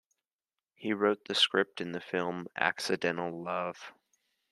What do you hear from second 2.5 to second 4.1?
"Accidental Love".